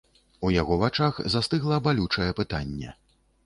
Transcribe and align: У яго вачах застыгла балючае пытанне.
У 0.47 0.49
яго 0.61 0.77
вачах 0.83 1.21
застыгла 1.35 1.77
балючае 1.89 2.31
пытанне. 2.43 2.89